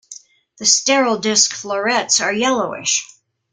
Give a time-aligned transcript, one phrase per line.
[0.57, 3.07] The sterile disc florets are yellowish.